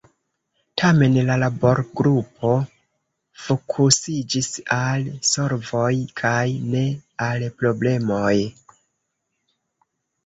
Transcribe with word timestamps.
Tamen 0.81 1.17
la 1.25 1.35
laborgrupo 1.41 2.53
fokusiĝis 3.43 4.49
al 4.77 5.05
solvoj 5.33 5.93
kaj 6.23 6.43
ne 6.73 6.85
al 7.31 7.47
problemoj. 7.61 8.35